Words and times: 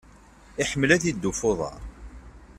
Iḥemmel 0.61 0.89
ad 0.91 1.03
yeddu 1.05 1.29
ɣef 1.31 1.41
uḍaṛ. 1.49 1.79